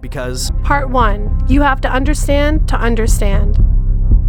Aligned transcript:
because. 0.00 0.50
Part 0.62 0.90
1 0.90 1.46
You 1.48 1.62
have 1.62 1.80
to 1.82 1.88
understand 1.88 2.68
to 2.68 2.76
understand. 2.76 3.56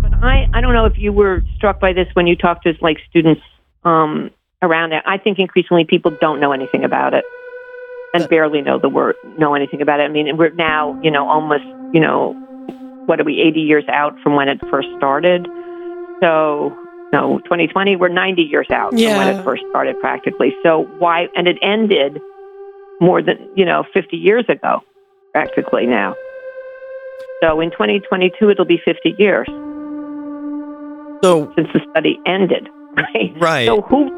But 0.02 0.14
I, 0.16 0.48
I 0.54 0.62
don't 0.62 0.74
know 0.74 0.86
if 0.86 0.98
you 0.98 1.12
were 1.14 1.44
struck 1.58 1.80
by 1.80 1.94
this 1.94 2.08
when 2.14 2.28
you 2.28 2.36
talked 2.36 2.64
to 2.64 2.74
like 2.82 2.98
students 3.10 3.42
um, 3.84 4.30
around 4.62 4.94
it. 4.94 5.04
I 5.06 5.18
think 5.18 5.40
increasingly 5.40 5.86
people 5.86 6.12
don't 6.22 6.40
know 6.40 6.52
anything 6.52 6.84
about 6.84 7.14
it 7.14 7.24
and 8.14 8.28
barely 8.30 8.62
know 8.62 8.78
the 8.80 8.90
word, 8.90 9.16
know 9.38 9.54
anything 9.56 9.82
about 9.82 10.00
it. 10.00 10.04
I 10.04 10.08
mean, 10.10 10.36
we're 10.38 10.52
now, 10.52 11.00
you 11.02 11.10
know, 11.12 11.28
almost, 11.30 11.64
you 11.94 12.00
know, 12.00 12.34
what 13.06 13.20
are 13.20 13.24
we, 13.24 13.42
80 13.42 13.62
years 13.62 13.84
out 13.88 14.16
from 14.22 14.36
when 14.36 14.50
it 14.50 14.60
first 14.70 14.88
started? 14.98 15.48
So, 16.22 16.78
no, 17.14 17.40
2020, 17.46 17.96
we're 17.96 18.10
90 18.10 18.42
years 18.44 18.68
out 18.72 18.94
Yeah. 18.98 19.10
from 19.10 19.18
when 19.18 19.28
it 19.30 19.44
first 19.44 19.64
started 19.70 20.00
practically. 20.00 20.54
So 20.64 20.84
why, 21.00 21.28
and 21.36 21.48
it 21.48 21.58
ended 21.62 22.20
more 23.00 23.22
than, 23.22 23.38
you 23.56 23.66
know, 23.66 23.84
50 23.94 24.16
years 24.18 24.46
ago, 24.48 24.82
practically 25.32 25.86
now. 25.86 26.16
So 27.44 27.60
in 27.60 27.72
2022, 27.72 28.50
it'll 28.50 28.66
be 28.66 28.80
50 28.84 29.16
years 29.18 29.48
So, 31.24 31.52
since 31.56 31.68
the 31.74 31.82
study 31.92 32.20
ended, 32.26 32.68
right? 32.96 33.34
right. 33.40 33.66
So 33.68 33.82
who? 33.82 34.10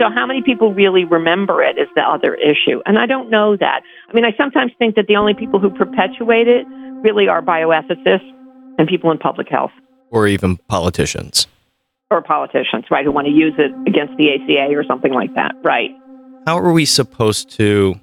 So 0.00 0.10
how 0.10 0.26
many 0.26 0.42
people 0.42 0.72
really 0.74 1.04
remember 1.04 1.62
it 1.62 1.78
is 1.78 1.88
the 1.94 2.02
other 2.02 2.34
issue, 2.34 2.80
and 2.86 2.98
I 2.98 3.06
don't 3.06 3.30
know 3.30 3.56
that. 3.56 3.82
I 4.08 4.12
mean, 4.12 4.24
I 4.24 4.32
sometimes 4.36 4.72
think 4.78 4.94
that 4.96 5.06
the 5.06 5.16
only 5.16 5.34
people 5.34 5.58
who 5.60 5.70
perpetuate 5.70 6.48
it 6.48 6.66
really 7.02 7.28
are 7.28 7.40
bioethicists 7.42 8.30
and 8.78 8.88
people 8.88 9.10
in 9.10 9.18
public 9.18 9.48
health 9.48 9.70
or 10.10 10.26
even 10.26 10.56
politicians. 10.68 11.46
or 12.10 12.22
politicians, 12.22 12.84
right, 12.90 13.04
who 13.04 13.10
want 13.12 13.26
to 13.26 13.32
use 13.32 13.54
it 13.58 13.72
against 13.88 14.16
the 14.16 14.30
ACA 14.34 14.74
or 14.76 14.84
something 14.84 15.12
like 15.12 15.34
that, 15.34 15.52
right? 15.62 15.90
how 16.46 16.58
are 16.58 16.72
we 16.72 16.84
supposed 16.84 17.48
to 17.50 17.94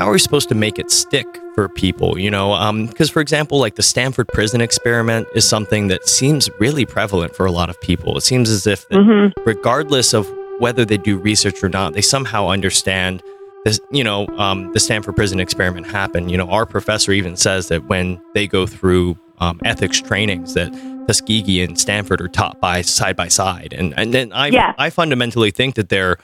how 0.00 0.08
are 0.08 0.12
we 0.12 0.18
supposed 0.18 0.48
to 0.48 0.54
make 0.54 0.78
it 0.78 0.90
stick 0.90 1.26
for 1.54 1.68
people 1.68 2.18
you 2.18 2.30
know 2.30 2.72
because 2.88 3.10
for 3.10 3.20
example 3.20 3.58
like 3.58 3.74
the 3.74 3.82
stanford 3.82 4.26
prison 4.28 4.62
experiment 4.62 5.28
is 5.34 5.46
something 5.46 5.88
that 5.88 6.08
seems 6.08 6.48
really 6.58 6.86
prevalent 6.86 7.36
for 7.36 7.44
a 7.44 7.52
lot 7.52 7.68
of 7.68 7.78
people 7.82 8.16
it 8.16 8.22
seems 8.22 8.48
as 8.48 8.66
if 8.66 8.88
Mm-hmm. 8.88 9.38
regardless 9.44 10.14
of 10.14 10.26
whether 10.58 10.86
they 10.86 10.96
do 10.96 11.18
research 11.18 11.62
or 11.62 11.68
not 11.68 11.92
they 11.92 12.00
somehow 12.00 12.48
understand 12.48 13.22
this 13.66 13.78
you 13.90 14.02
know 14.02 14.26
um, 14.38 14.72
the 14.72 14.80
stanford 14.80 15.16
prison 15.16 15.38
experiment 15.38 15.86
happened 15.86 16.30
you 16.30 16.38
know 16.38 16.48
our 16.48 16.64
professor 16.64 17.12
even 17.12 17.36
says 17.36 17.68
that 17.68 17.84
when 17.88 18.18
they 18.32 18.46
go 18.46 18.66
through 18.66 19.18
um, 19.38 19.60
ethics 19.66 20.00
trainings 20.00 20.54
that 20.54 20.72
tuskegee 21.08 21.62
and 21.62 21.78
stanford 21.78 22.22
are 22.22 22.28
taught 22.28 22.58
by 22.58 22.80
side 22.80 23.16
by 23.16 23.28
side 23.28 23.74
and 23.76 23.92
and 23.98 24.14
then 24.14 24.32
i 24.32 24.46
Yeah. 24.46 24.72
i 24.78 24.88
fundamentally 24.88 25.50
think 25.50 25.74
that 25.74 25.90
they're 25.90 26.16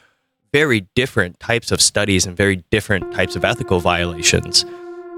very 0.57 0.81
different 0.95 1.39
types 1.39 1.71
of 1.71 1.83
studies 1.83 2.25
and 2.25 2.35
very 2.35 2.57
different 2.71 3.13
types 3.13 3.37
of 3.37 3.45
ethical 3.45 3.79
violations. 3.79 4.65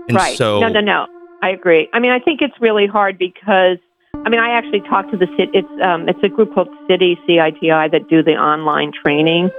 And 0.09 0.17
right. 0.17 0.37
so, 0.37 0.59
no, 0.59 0.69
no, 0.69 0.81
no. 0.81 1.07
I 1.43 1.51
agree. 1.51 1.89
I 1.93 2.01
mean, 2.01 2.11
I 2.11 2.19
think 2.19 2.43
it's 2.43 2.61
really 2.61 2.89
hard 2.89 3.19
because 3.19 3.79
I 4.27 4.29
mean, 4.31 4.41
I 4.41 4.51
actually 4.51 4.81
talked 4.81 5.13
to 5.13 5.17
the 5.17 5.27
CITI. 5.27 5.51
It's 5.55 5.75
um, 5.81 6.09
it's 6.09 6.19
a 6.25 6.29
group 6.29 6.53
called 6.55 6.69
City 6.89 7.17
CITI 7.25 7.89
that 7.93 8.09
do 8.11 8.21
the 8.21 8.33
online 8.33 8.91
training 9.01 9.51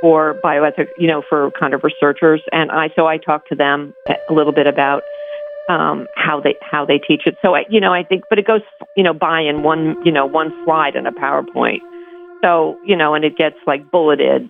for 0.00 0.40
bioethics, 0.42 0.88
you 0.96 1.06
know, 1.06 1.22
for 1.28 1.50
kind 1.50 1.74
of 1.74 1.84
researchers, 1.84 2.40
and 2.50 2.70
I 2.70 2.88
so 2.96 3.06
I 3.06 3.18
talked 3.18 3.50
to 3.50 3.54
them 3.54 3.92
a 4.08 4.32
little 4.32 4.54
bit 4.54 4.66
about 4.66 5.02
um, 5.68 6.06
how 6.16 6.40
they 6.40 6.54
how 6.62 6.86
they 6.86 6.98
teach 6.98 7.26
it. 7.26 7.36
So 7.42 7.54
I, 7.56 7.66
you 7.68 7.80
know, 7.80 7.92
I 7.92 8.04
think, 8.04 8.24
but 8.30 8.38
it 8.38 8.46
goes, 8.46 8.62
you 8.96 9.02
know, 9.02 9.12
by 9.12 9.40
in 9.40 9.62
one, 9.62 10.02
you 10.02 10.12
know, 10.12 10.24
one 10.24 10.50
slide 10.64 10.96
in 10.96 11.06
a 11.06 11.12
PowerPoint. 11.12 11.80
So 12.42 12.78
you 12.86 12.96
know, 12.96 13.12
and 13.12 13.22
it 13.22 13.36
gets 13.36 13.56
like 13.66 13.90
bulleted 13.90 14.48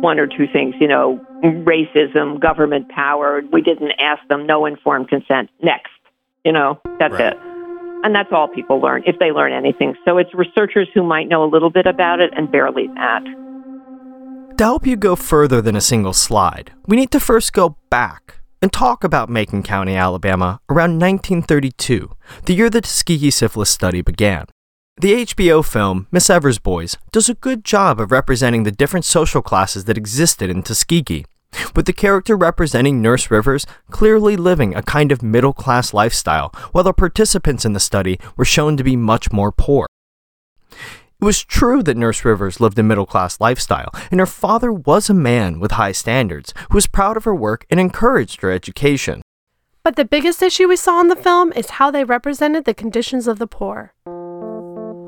one 0.00 0.18
or 0.18 0.26
two 0.26 0.46
things, 0.52 0.74
you 0.80 0.88
know, 0.88 1.20
racism, 1.42 2.40
government 2.40 2.88
power. 2.88 3.42
We 3.52 3.62
didn't 3.62 3.92
ask 3.98 4.26
them, 4.28 4.46
no 4.46 4.66
informed 4.66 5.08
consent. 5.08 5.50
Next, 5.62 5.90
you 6.44 6.52
know, 6.52 6.78
that's 6.98 7.14
Right. 7.14 7.32
it. 7.32 7.38
And 8.04 8.14
that's 8.14 8.30
all 8.30 8.46
people 8.46 8.78
learn, 8.80 9.02
if 9.06 9.18
they 9.18 9.32
learn 9.32 9.52
anything. 9.52 9.96
So 10.04 10.18
it's 10.18 10.32
researchers 10.34 10.88
who 10.94 11.02
might 11.02 11.28
know 11.28 11.42
a 11.42 11.50
little 11.50 11.70
bit 11.70 11.86
about 11.86 12.20
it 12.20 12.30
and 12.36 12.50
barely 12.50 12.88
that. 12.94 13.22
to 14.58 14.64
help 14.64 14.86
you 14.86 14.96
go 14.96 15.14
further 15.16 15.60
than 15.60 15.76
a 15.76 15.80
single 15.82 16.14
slide, 16.14 16.72
we 16.86 16.96
need 16.96 17.10
to 17.10 17.20
first 17.20 17.52
go 17.52 17.76
back 17.90 18.36
and 18.62 18.72
talk 18.72 19.04
about 19.04 19.28
Macon 19.28 19.62
County, 19.62 19.94
Alabama, 19.94 20.60
around 20.70 20.98
1932, 20.98 22.10
the 22.46 22.54
year 22.54 22.70
the 22.70 22.80
Tuskegee 22.80 23.30
syphilis 23.30 23.68
study 23.68 24.00
began. 24.00 24.46
The 24.98 25.26
HBO 25.26 25.62
film 25.62 26.06
Miss 26.10 26.30
Evers 26.30 26.58
Boys 26.58 26.96
does 27.12 27.28
a 27.28 27.34
good 27.34 27.66
job 27.66 28.00
of 28.00 28.10
representing 28.10 28.62
the 28.62 28.72
different 28.72 29.04
social 29.04 29.42
classes 29.42 29.84
that 29.84 29.98
existed 29.98 30.48
in 30.48 30.62
Tuskegee, 30.62 31.26
with 31.74 31.84
the 31.84 31.92
character 31.92 32.34
representing 32.34 33.02
Nurse 33.02 33.30
Rivers 33.30 33.66
clearly 33.90 34.38
living 34.38 34.74
a 34.74 34.82
kind 34.82 35.12
of 35.12 35.22
middle 35.22 35.52
class 35.52 35.92
lifestyle, 35.92 36.48
while 36.72 36.84
the 36.84 36.94
participants 36.94 37.66
in 37.66 37.74
the 37.74 37.78
study 37.78 38.18
were 38.38 38.46
shown 38.46 38.78
to 38.78 38.82
be 38.82 38.96
much 38.96 39.30
more 39.30 39.52
poor. 39.52 39.86
It 40.70 41.24
was 41.26 41.44
true 41.44 41.82
that 41.82 41.98
Nurse 41.98 42.24
Rivers 42.24 42.58
lived 42.58 42.78
a 42.78 42.82
middle 42.82 43.04
class 43.04 43.38
lifestyle, 43.38 43.90
and 44.10 44.18
her 44.18 44.24
father 44.24 44.72
was 44.72 45.10
a 45.10 45.14
man 45.14 45.60
with 45.60 45.72
high 45.72 45.92
standards 45.92 46.54
who 46.70 46.74
was 46.74 46.86
proud 46.86 47.18
of 47.18 47.24
her 47.24 47.34
work 47.34 47.66
and 47.68 47.78
encouraged 47.78 48.40
her 48.40 48.50
education. 48.50 49.20
But 49.82 49.96
the 49.96 50.06
biggest 50.06 50.42
issue 50.42 50.68
we 50.68 50.76
saw 50.76 51.02
in 51.02 51.08
the 51.08 51.16
film 51.16 51.52
is 51.52 51.76
how 51.76 51.90
they 51.90 52.02
represented 52.02 52.64
the 52.64 52.72
conditions 52.72 53.28
of 53.28 53.38
the 53.38 53.46
poor. 53.46 53.92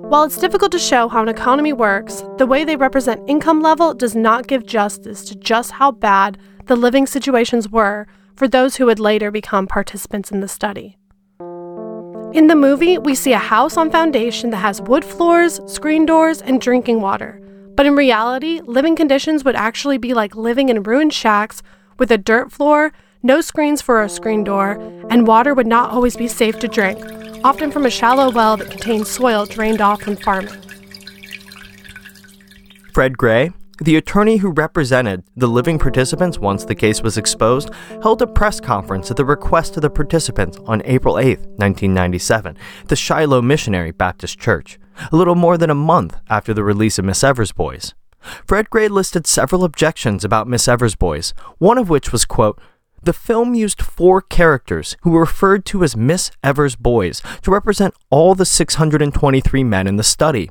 While 0.09 0.25
it's 0.25 0.39
difficult 0.39 0.73
to 0.73 0.79
show 0.79 1.07
how 1.09 1.21
an 1.23 1.29
economy 1.29 1.75
works, 1.75 2.25
the 2.39 2.47
way 2.47 2.65
they 2.65 2.77
represent 2.77 3.29
income 3.29 3.61
level 3.61 3.93
does 3.93 4.17
not 4.17 4.47
give 4.47 4.65
justice 4.65 5.23
to 5.27 5.35
just 5.35 5.73
how 5.73 5.93
bad 5.93 6.39
the 6.65 6.77
living 6.77 7.07
situations 7.07 7.69
were 7.69 8.07
for 8.35 8.49
those 8.49 8.77
who 8.77 8.87
would 8.87 9.01
later 9.01 9.31
become 9.31 9.67
participants 9.67 10.33
in 10.33 10.41
the 10.41 10.49
study. 10.49 10.97
In 12.33 12.47
the 12.47 12.57
movie, 12.57 12.97
we 12.97 13.15
see 13.15 13.35
a 13.35 13.39
house 13.39 13.77
on 13.77 13.91
foundation 13.91 14.49
that 14.49 14.59
has 14.59 14.81
wood 14.81 15.05
floors, 15.05 15.61
screen 15.71 16.07
doors, 16.07 16.41
and 16.41 16.59
drinking 16.59 17.03
water. 17.03 17.39
But 17.75 17.85
in 17.85 17.95
reality, 17.95 18.63
living 18.65 18.97
conditions 18.97 19.45
would 19.45 19.57
actually 19.57 19.99
be 19.99 20.15
like 20.15 20.35
living 20.35 20.71
in 20.71 20.85
ruined 20.85 21.13
shacks 21.13 21.63
with 21.99 22.11
a 22.11 22.17
dirt 22.17 22.51
floor, 22.51 22.95
no 23.23 23.41
screens 23.41 23.83
for 23.83 24.03
a 24.03 24.09
screen 24.09 24.45
door, 24.45 24.73
and 25.11 25.27
water 25.27 25.55
would 25.55 25.67
not 25.67 25.91
always 25.91 26.17
be 26.17 26.29
safe 26.29 26.59
to 26.61 26.69
drink, 26.69 26.99
often 27.45 27.71
from 27.71 27.87
a 27.87 27.91
shallow 27.91 28.31
well 28.31 28.57
that 28.57 28.71
contained 28.71 29.07
soil 29.07 29.47
drained 29.47 29.81
off 29.81 30.03
from 30.03 30.17
farming. 30.17 30.55
Fred 32.93 33.17
Gray, 33.17 33.53
the 33.81 33.97
attorney 33.97 34.39
who 34.39 34.51
represented 34.51 35.23
the 35.37 35.47
living 35.47 35.79
participants 35.79 36.39
once 36.39 36.65
the 36.65 36.75
case 36.75 37.01
was 37.01 37.17
exposed, 37.17 37.71
held 38.03 38.21
a 38.21 38.27
press 38.27 38.59
conference 38.61 39.11
at 39.11 39.17
the 39.17 39.25
request 39.25 39.77
of 39.77 39.83
the 39.83 39.91
participants 39.91 40.59
on 40.67 40.83
April 40.85 41.19
8, 41.19 41.39
1997, 41.39 42.57
at 42.83 42.89
the 42.89 42.97
Shiloh 42.97 43.41
Missionary 43.41 43.93
Baptist 43.93 44.39
Church, 44.39 44.81
a 45.13 45.17
little 45.17 45.37
more 45.37 45.57
than 45.57 45.71
a 45.71 45.77
month 45.77 46.17
after 46.29 46.53
the 46.53 46.65
release 46.65 46.99
of 46.99 47.05
Miss 47.05 47.23
Evers 47.23 47.53
Boys. 47.53 47.95
Fred 48.45 48.69
Gray 48.69 48.89
listed 48.89 49.27
several 49.29 49.63
objections 49.63 50.25
about 50.25 50.49
Miss 50.49 50.67
Evers 50.67 50.97
Boys, 50.97 51.33
one 51.59 51.79
of 51.79 51.89
which 51.89 52.11
was, 52.11 52.25
quote, 52.25 52.61
the 53.03 53.13
film 53.13 53.55
used 53.55 53.83
four 53.83 54.21
characters 54.21 54.97
who 55.03 55.11
were 55.11 55.21
referred 55.21 55.65
to 55.67 55.83
as 55.85 55.97
Miss 55.97 56.31
Evers 56.43 56.77
Boys 56.77 57.23
to 57.43 57.51
represent 57.51 57.95
all 58.11 58.35
the 58.35 58.45
623 58.45 59.65
men 59.65 59.87
in 59.87 59.97
the 59.97 60.03
study. 60.03 60.51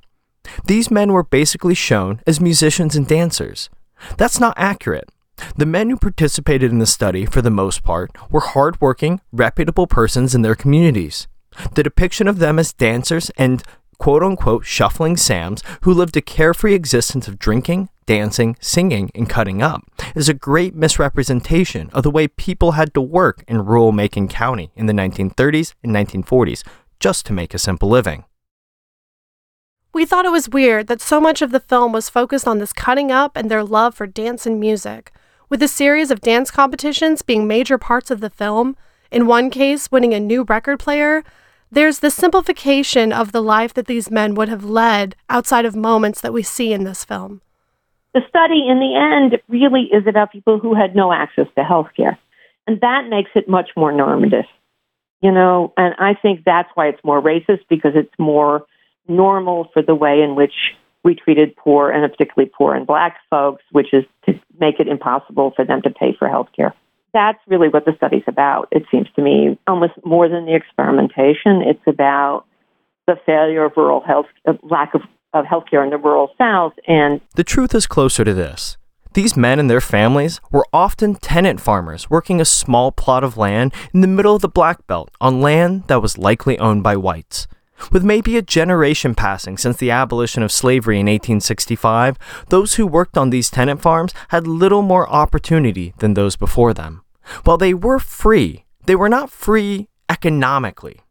These 0.65 0.89
men 0.91 1.11
were 1.11 1.23
basically 1.23 1.73
shown 1.73 2.21
as 2.25 2.39
musicians 2.39 2.95
and 2.95 3.07
dancers. 3.07 3.69
That's 4.17 4.39
not 4.39 4.53
accurate. 4.57 5.09
The 5.55 5.65
men 5.65 5.89
who 5.89 5.97
participated 5.97 6.71
in 6.71 6.79
the 6.79 6.85
study, 6.85 7.25
for 7.25 7.41
the 7.41 7.51
most 7.51 7.83
part, 7.83 8.11
were 8.31 8.39
hardworking, 8.39 9.21
reputable 9.31 9.87
persons 9.87 10.33
in 10.33 10.41
their 10.41 10.55
communities. 10.55 11.27
The 11.73 11.83
depiction 11.83 12.27
of 12.27 12.39
them 12.39 12.59
as 12.59 12.73
dancers 12.73 13.31
and 13.37 13.63
quote 13.99 14.23
unquote 14.23 14.65
shuffling 14.65 15.17
Sams 15.17 15.63
who 15.81 15.93
lived 15.93 16.17
a 16.17 16.21
carefree 16.21 16.73
existence 16.73 17.27
of 17.27 17.39
drinking, 17.39 17.89
dancing, 18.05 18.55
singing, 18.59 19.11
and 19.13 19.29
cutting 19.29 19.61
up 19.61 19.83
is 20.15 20.29
a 20.29 20.33
great 20.33 20.75
misrepresentation 20.75 21.89
of 21.93 22.03
the 22.03 22.11
way 22.11 22.27
people 22.27 22.73
had 22.73 22.93
to 22.93 23.01
work 23.01 23.43
in 23.47 23.65
rural 23.65 23.91
Macon 23.91 24.27
County 24.27 24.71
in 24.75 24.85
the 24.85 24.93
1930s 24.93 25.73
and 25.83 25.93
1940s 25.93 26.63
just 26.99 27.25
to 27.25 27.33
make 27.33 27.53
a 27.53 27.59
simple 27.59 27.89
living. 27.89 28.25
We 29.93 30.05
thought 30.05 30.25
it 30.25 30.31
was 30.31 30.49
weird 30.49 30.87
that 30.87 31.01
so 31.01 31.19
much 31.19 31.41
of 31.41 31.51
the 31.51 31.59
film 31.59 31.91
was 31.91 32.09
focused 32.09 32.47
on 32.47 32.59
this 32.59 32.73
cutting 32.73 33.11
up 33.11 33.35
and 33.35 33.49
their 33.49 33.63
love 33.63 33.95
for 33.95 34.05
dance 34.05 34.45
and 34.45 34.59
music, 34.59 35.11
with 35.49 35.63
a 35.63 35.67
series 35.67 36.11
of 36.11 36.21
dance 36.21 36.51
competitions 36.51 37.21
being 37.21 37.47
major 37.47 37.77
parts 37.77 38.11
of 38.11 38.19
the 38.19 38.29
film, 38.29 38.75
in 39.11 39.25
one 39.25 39.49
case, 39.49 39.91
winning 39.91 40.13
a 40.13 40.19
new 40.19 40.43
record 40.43 40.77
player. 40.77 41.23
There's 41.71 41.99
the 41.99 42.11
simplification 42.11 43.11
of 43.11 43.31
the 43.31 43.41
life 43.41 43.73
that 43.73 43.87
these 43.87 44.09
men 44.09 44.35
would 44.35 44.49
have 44.49 44.63
led 44.63 45.15
outside 45.29 45.65
of 45.65 45.75
moments 45.75 46.21
that 46.21 46.33
we 46.33 46.43
see 46.43 46.71
in 46.71 46.85
this 46.85 47.03
film. 47.03 47.41
The 48.13 48.21
study, 48.29 48.67
in 48.67 48.79
the 48.79 48.95
end, 48.95 49.41
really 49.49 49.89
is 49.91 50.07
about 50.07 50.31
people 50.31 50.59
who 50.59 50.73
had 50.73 50.95
no 50.95 51.11
access 51.11 51.47
to 51.55 51.63
health 51.63 51.89
care. 51.95 52.17
And 52.65 52.79
that 52.81 53.07
makes 53.09 53.31
it 53.35 53.47
much 53.49 53.69
more 53.75 53.91
normative, 53.91 54.45
you 55.21 55.31
know, 55.31 55.73
and 55.77 55.93
I 55.99 56.13
think 56.13 56.43
that's 56.45 56.69
why 56.75 56.87
it's 56.87 57.03
more 57.03 57.21
racist 57.21 57.61
because 57.69 57.93
it's 57.95 58.13
more 58.17 58.65
normal 59.07 59.69
for 59.73 59.81
the 59.81 59.95
way 59.95 60.21
in 60.21 60.35
which 60.35 60.53
we 61.03 61.15
treated 61.15 61.55
poor 61.55 61.89
and 61.89 62.09
particularly 62.11 62.51
poor 62.53 62.75
and 62.75 62.85
black 62.85 63.17
folks, 63.29 63.63
which 63.71 63.93
is 63.93 64.03
to 64.25 64.33
make 64.59 64.79
it 64.79 64.87
impossible 64.87 65.53
for 65.55 65.63
them 65.63 65.81
to 65.83 65.89
pay 65.89 66.13
for 66.17 66.27
health 66.27 66.49
care. 66.55 66.73
That's 67.17 67.39
really 67.47 67.67
what 67.67 67.85
the 67.85 67.93
study's 67.97 68.23
about, 68.27 68.67
it 68.71 68.83
seems 68.91 69.07
to 69.15 69.21
me, 69.23 69.57
almost 69.65 69.93
more 70.05 70.29
than 70.29 70.45
the 70.45 70.55
experimentation. 70.55 71.63
It's 71.65 71.81
about 71.87 72.45
the 73.07 73.15
failure 73.25 73.65
of 73.65 73.71
rural 73.75 74.01
health, 74.01 74.27
lack 74.61 74.93
of, 74.93 75.01
of 75.33 75.45
healthcare 75.45 75.83
in 75.83 75.89
the 75.89 75.97
rural 75.97 76.29
South. 76.37 76.73
And 76.87 77.19
the 77.35 77.43
truth 77.43 77.73
is 77.73 77.87
closer 77.87 78.23
to 78.23 78.35
this. 78.35 78.77
These 79.13 79.35
men 79.35 79.57
and 79.59 79.67
their 79.67 79.81
families 79.81 80.39
were 80.51 80.67
often 80.71 81.15
tenant 81.15 81.59
farmers 81.59 82.07
working 82.07 82.39
a 82.39 82.45
small 82.45 82.91
plot 82.91 83.23
of 83.23 83.35
land 83.35 83.73
in 83.91 84.01
the 84.01 84.07
middle 84.07 84.35
of 84.35 84.43
the 84.43 84.47
Black 84.47 84.85
Belt 84.85 85.09
on 85.19 85.41
land 85.41 85.85
that 85.87 86.03
was 86.03 86.19
likely 86.19 86.59
owned 86.59 86.83
by 86.83 86.95
whites. 86.95 87.47
With 87.91 88.03
maybe 88.03 88.37
a 88.37 88.43
generation 88.43 89.15
passing 89.15 89.57
since 89.57 89.77
the 89.77 89.89
abolition 89.89 90.43
of 90.43 90.51
slavery 90.51 90.99
in 90.99 91.07
1865, 91.07 92.17
those 92.49 92.75
who 92.75 92.85
worked 92.85 93.17
on 93.17 93.31
these 93.31 93.49
tenant 93.49 93.81
farms 93.81 94.13
had 94.29 94.45
little 94.45 94.83
more 94.83 95.09
opportunity 95.09 95.95
than 95.97 96.13
those 96.13 96.35
before 96.35 96.73
them. 96.73 97.01
While 97.43 97.57
they 97.57 97.73
were 97.73 97.99
free, 97.99 98.65
they 98.85 98.95
were 98.95 99.09
not 99.09 99.31
free 99.31 99.87
economically. 100.09 101.01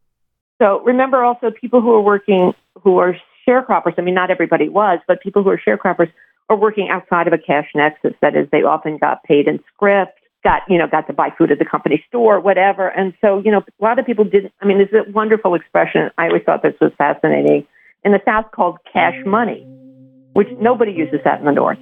So 0.61 0.81
remember 0.85 1.23
also 1.23 1.51
people 1.51 1.81
who 1.81 1.93
are 1.93 2.01
working, 2.01 2.55
who 2.83 2.99
are 2.99 3.17
sharecroppers, 3.47 3.95
I 3.99 4.03
mean, 4.03 4.15
not 4.15 4.31
everybody 4.31 4.69
was, 4.69 5.01
but 5.07 5.21
people 5.21 5.43
who 5.43 5.51
are 5.51 5.61
sharecroppers 5.65 6.11
are 6.49 6.57
working 6.57 6.89
outside 6.89 7.27
of 7.27 7.33
a 7.33 7.39
cash 7.39 7.69
nexus. 7.75 8.15
That 8.23 8.35
is, 8.37 8.49
they 8.51 8.63
often 8.63 8.99
got 8.99 9.23
paid 9.25 9.49
in 9.49 9.63
scrip 9.75 10.15
got 10.47 10.63
you 10.69 10.79
know 10.79 10.87
got 10.87 11.09
to 11.09 11.13
buy 11.13 11.31
food 11.37 11.51
at 11.51 11.59
the 11.59 11.65
company 11.65 12.05
store, 12.09 12.39
whatever. 12.39 12.89
And 12.89 13.13
so 13.21 13.43
you 13.45 13.51
know 13.51 13.59
a 13.59 13.85
lot 13.85 13.99
of 13.99 14.07
people 14.07 14.25
didn't. 14.25 14.53
I 14.61 14.67
mean, 14.67 14.79
there's 14.79 15.07
a 15.07 15.11
wonderful 15.11 15.55
expression. 15.55 16.11
I 16.17 16.29
always 16.29 16.43
thought 16.45 16.63
this 16.63 16.75
was 16.81 16.93
fascinating 16.97 17.67
in 18.05 18.13
the 18.13 18.21
South 18.25 18.53
called 18.53 18.79
cash 18.91 19.17
money, 19.27 19.65
which 20.35 20.49
nobody 20.61 20.93
uses 20.93 21.19
that 21.25 21.41
in 21.41 21.47
the 21.47 21.53
North. 21.53 21.79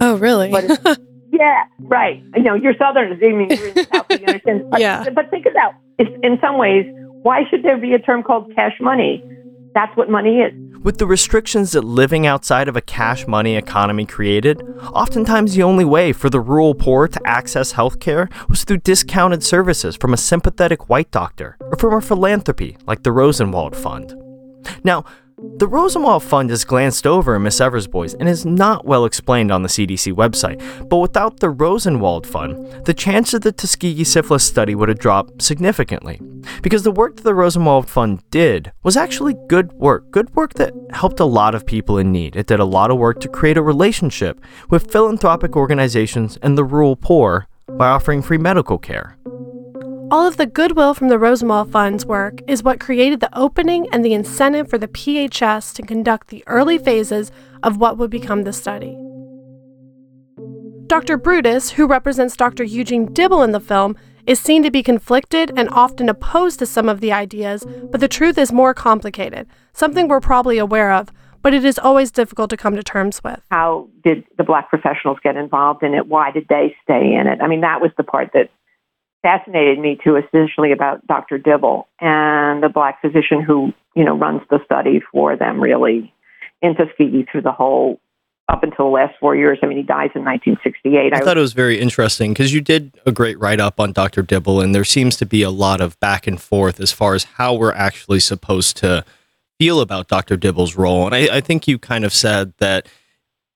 Oh, 0.00 0.16
really? 0.16 0.50
yeah, 1.30 1.64
right. 1.80 2.22
You 2.36 2.42
know, 2.42 2.54
you're 2.54 2.74
Southerners. 2.78 3.18
I 3.22 3.28
mean, 3.28 3.50
you're 3.50 3.68
in 3.68 3.74
the 3.74 3.88
South, 3.92 4.06
you 4.10 4.26
understand. 4.26 4.64
But, 4.70 4.80
yeah. 4.80 5.08
But 5.10 5.30
think 5.30 5.46
about 5.46 5.74
it. 5.98 6.08
in 6.22 6.38
some 6.40 6.58
ways, 6.58 6.86
why 7.22 7.42
should 7.50 7.62
there 7.62 7.76
be 7.76 7.94
a 7.94 7.98
term 7.98 8.22
called 8.22 8.54
cash 8.54 8.74
money? 8.80 9.22
That's 9.74 9.94
what 9.96 10.10
money 10.10 10.38
is. 10.38 10.52
With 10.82 10.98
the 10.98 11.06
restrictions 11.06 11.72
that 11.72 11.82
living 11.82 12.26
outside 12.26 12.68
of 12.68 12.76
a 12.76 12.80
cash 12.80 13.26
money 13.26 13.56
economy 13.56 14.06
created, 14.06 14.62
oftentimes 14.92 15.54
the 15.54 15.62
only 15.62 15.84
way 15.84 16.12
for 16.12 16.30
the 16.30 16.40
rural 16.40 16.74
poor 16.74 17.08
to 17.08 17.20
access 17.26 17.72
healthcare 17.72 18.30
was 18.48 18.64
through 18.64 18.78
discounted 18.78 19.42
services 19.42 19.96
from 19.96 20.14
a 20.14 20.16
sympathetic 20.16 20.88
white 20.88 21.10
doctor 21.10 21.56
or 21.60 21.76
from 21.76 21.94
a 21.94 22.00
philanthropy 22.00 22.76
like 22.86 23.02
the 23.02 23.12
Rosenwald 23.12 23.76
Fund. 23.76 24.14
Now, 24.84 25.04
the 25.40 25.68
Rosenwald 25.68 26.24
Fund 26.24 26.50
is 26.50 26.64
glanced 26.64 27.06
over 27.06 27.36
in 27.36 27.42
Miss 27.42 27.60
Evers' 27.60 27.86
Boys 27.86 28.14
and 28.14 28.28
is 28.28 28.44
not 28.44 28.84
well 28.84 29.04
explained 29.04 29.52
on 29.52 29.62
the 29.62 29.68
CDC 29.68 30.12
website, 30.12 30.58
but 30.88 30.98
without 30.98 31.38
the 31.38 31.50
Rosenwald 31.50 32.26
Fund, 32.26 32.84
the 32.84 32.94
chance 32.94 33.32
of 33.32 33.42
the 33.42 33.52
Tuskegee 33.52 34.02
syphilis 34.02 34.42
study 34.42 34.74
would 34.74 34.88
have 34.88 34.98
dropped 34.98 35.40
significantly. 35.42 36.20
Because 36.60 36.82
the 36.82 36.90
work 36.90 37.16
that 37.16 37.22
the 37.22 37.34
Rosenwald 37.34 37.88
Fund 37.88 38.28
did 38.30 38.72
was 38.82 38.96
actually 38.96 39.36
good 39.48 39.72
work, 39.74 40.10
good 40.10 40.34
work 40.34 40.54
that 40.54 40.74
helped 40.90 41.20
a 41.20 41.24
lot 41.24 41.54
of 41.54 41.66
people 41.66 41.98
in 41.98 42.10
need. 42.10 42.34
It 42.34 42.48
did 42.48 42.58
a 42.58 42.64
lot 42.64 42.90
of 42.90 42.98
work 42.98 43.20
to 43.20 43.28
create 43.28 43.56
a 43.56 43.62
relationship 43.62 44.40
with 44.70 44.90
philanthropic 44.90 45.54
organizations 45.54 46.36
and 46.42 46.58
the 46.58 46.64
rural 46.64 46.96
poor 46.96 47.46
by 47.76 47.88
offering 47.88 48.22
free 48.22 48.38
medical 48.38 48.78
care. 48.78 49.16
All 50.10 50.26
of 50.26 50.38
the 50.38 50.46
goodwill 50.46 50.94
from 50.94 51.08
the 51.08 51.18
Rosenwald 51.18 51.70
Fund's 51.70 52.06
work 52.06 52.40
is 52.48 52.62
what 52.62 52.80
created 52.80 53.20
the 53.20 53.38
opening 53.38 53.86
and 53.92 54.02
the 54.02 54.14
incentive 54.14 54.70
for 54.70 54.78
the 54.78 54.88
PHS 54.88 55.74
to 55.74 55.82
conduct 55.82 56.28
the 56.28 56.42
early 56.46 56.78
phases 56.78 57.30
of 57.62 57.76
what 57.76 57.98
would 57.98 58.10
become 58.10 58.44
the 58.44 58.52
study. 58.54 58.96
Dr. 60.86 61.18
Brodus, 61.18 61.72
who 61.72 61.86
represents 61.86 62.38
Dr. 62.38 62.64
Eugene 62.64 63.12
Dibble 63.12 63.42
in 63.42 63.52
the 63.52 63.60
film, 63.60 63.96
is 64.26 64.40
seen 64.40 64.62
to 64.62 64.70
be 64.70 64.82
conflicted 64.82 65.52
and 65.58 65.68
often 65.72 66.08
opposed 66.08 66.58
to 66.60 66.66
some 66.66 66.88
of 66.88 67.00
the 67.00 67.12
ideas, 67.12 67.66
but 67.90 68.00
the 68.00 68.08
truth 68.08 68.38
is 68.38 68.50
more 68.50 68.72
complicated, 68.72 69.46
something 69.74 70.08
we're 70.08 70.20
probably 70.20 70.56
aware 70.56 70.90
of, 70.90 71.10
but 71.42 71.52
it 71.52 71.66
is 71.66 71.78
always 71.78 72.10
difficult 72.10 72.48
to 72.48 72.56
come 72.56 72.74
to 72.76 72.82
terms 72.82 73.22
with. 73.22 73.40
How 73.50 73.88
did 74.04 74.24
the 74.38 74.44
black 74.44 74.70
professionals 74.70 75.18
get 75.22 75.36
involved 75.36 75.82
in 75.82 75.92
it? 75.92 76.06
Why 76.06 76.30
did 76.30 76.46
they 76.48 76.74
stay 76.82 77.14
in 77.14 77.26
it? 77.26 77.40
I 77.42 77.46
mean, 77.46 77.60
that 77.60 77.82
was 77.82 77.90
the 77.98 78.04
part 78.04 78.30
that 78.32 78.48
fascinated 79.22 79.78
me 79.78 79.98
too, 80.02 80.16
especially 80.16 80.72
about 80.72 81.06
Dr. 81.06 81.38
Dibble 81.38 81.88
and 82.00 82.62
the 82.62 82.68
black 82.68 83.00
physician 83.00 83.42
who, 83.42 83.72
you 83.94 84.04
know, 84.04 84.16
runs 84.16 84.42
the 84.50 84.60
study 84.64 85.00
for 85.12 85.36
them 85.36 85.60
really 85.60 86.12
in 86.62 86.74
Tuskegee 86.74 87.26
through 87.30 87.42
the 87.42 87.52
whole 87.52 88.00
up 88.48 88.62
until 88.62 88.86
the 88.86 88.90
last 88.90 89.14
four 89.20 89.36
years. 89.36 89.58
I 89.62 89.66
mean, 89.66 89.76
he 89.76 89.82
dies 89.82 90.10
in 90.14 90.24
1968. 90.24 91.12
I, 91.12 91.16
I 91.16 91.20
thought 91.20 91.36
it 91.36 91.40
was 91.40 91.52
very 91.52 91.78
interesting 91.78 92.32
because 92.32 92.52
you 92.52 92.60
did 92.60 92.92
a 93.04 93.12
great 93.12 93.38
write 93.38 93.60
up 93.60 93.78
on 93.78 93.92
Dr. 93.92 94.22
Dibble, 94.22 94.60
and 94.60 94.74
there 94.74 94.84
seems 94.84 95.16
to 95.16 95.26
be 95.26 95.42
a 95.42 95.50
lot 95.50 95.80
of 95.80 95.98
back 96.00 96.26
and 96.26 96.40
forth 96.40 96.80
as 96.80 96.90
far 96.90 97.14
as 97.14 97.24
how 97.24 97.54
we're 97.54 97.74
actually 97.74 98.20
supposed 98.20 98.76
to 98.78 99.04
feel 99.58 99.80
about 99.80 100.08
Dr. 100.08 100.36
Dibble's 100.36 100.76
role. 100.76 101.04
And 101.04 101.14
I, 101.14 101.36
I 101.36 101.40
think 101.40 101.68
you 101.68 101.78
kind 101.78 102.04
of 102.04 102.14
said 102.14 102.54
that 102.58 102.86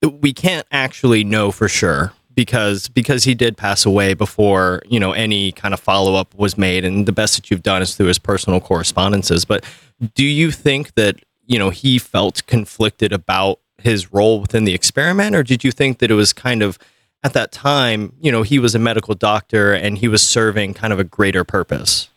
we 0.03 0.32
can't 0.32 0.67
actually 0.70 1.25
know 1.25 1.53
for 1.53 1.69
sure 1.69 2.12
because 2.34 2.88
because 2.88 3.25
he 3.25 3.34
did 3.34 3.56
pass 3.56 3.84
away 3.84 4.14
before 4.14 4.82
you 4.88 5.00
know 5.00 5.12
any 5.12 5.52
kind 5.52 5.75
of 5.75 5.81
follow 5.81 6.14
up 6.14 6.34
was 6.34 6.56
made, 6.58 6.84
and 6.84 7.06
the 7.06 7.12
best 7.12 7.37
that 7.37 7.50
you've 7.50 7.62
done 7.62 7.82
is 7.82 7.96
through 7.96 8.06
his 8.06 8.19
personal 8.19 8.61
correspondences. 8.61 9.44
But 9.44 9.64
do 10.14 10.25
you 10.25 10.50
think 10.50 10.94
that 10.94 11.20
you 11.46 11.58
know 11.58 11.70
he 11.70 11.99
felt 11.99 12.46
conflicted 12.46 13.12
about 13.12 13.58
his 13.79 14.12
role 14.12 14.40
within 14.40 14.64
the 14.64 14.75
experiment, 14.75 15.34
or 15.34 15.43
did 15.43 15.64
you 15.64 15.73
think 15.73 15.99
that 15.99 16.11
it 16.11 16.14
was 16.14 16.32
kind 16.32 16.62
of 16.62 16.79
at 17.25 17.32
that 17.34 17.52
time, 17.52 18.12
you 18.20 18.32
know, 18.32 18.43
he 18.43 18.58
was 18.58 18.75
a 18.75 18.79
medical 18.79 19.14
doctor 19.14 19.73
and 19.73 19.99
he 19.99 20.08
was 20.08 20.23
serving 20.23 20.75
kind 20.75 20.93
of 20.93 20.99
a 20.99 21.05
greater 21.05 21.44
purpose? 21.44 22.08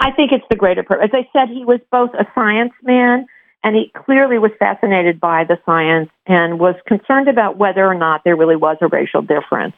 I 0.00 0.12
think 0.12 0.32
it's 0.32 0.44
the 0.50 0.56
greater 0.56 0.82
purpose. 0.82 1.10
As 1.12 1.24
I 1.24 1.28
said, 1.32 1.48
he 1.48 1.64
was 1.64 1.80
both 1.90 2.10
a 2.14 2.26
science 2.34 2.72
man 2.82 3.26
and 3.62 3.74
he 3.74 3.90
clearly 3.94 4.38
was 4.38 4.52
fascinated 4.58 5.20
by 5.20 5.44
the 5.44 5.58
science 5.66 6.10
and 6.26 6.58
was 6.58 6.74
concerned 6.86 7.28
about 7.28 7.56
whether 7.56 7.84
or 7.84 7.94
not 7.94 8.22
there 8.24 8.36
really 8.36 8.56
was 8.56 8.76
a 8.80 8.88
racial 8.88 9.22
difference. 9.22 9.74